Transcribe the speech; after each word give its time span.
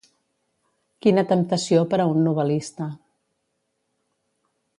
Quina 1.05 1.23
temptació 1.31 1.83
per 1.91 2.01
a 2.01 2.07
un 2.15 2.25
novel·lista. 2.29 2.89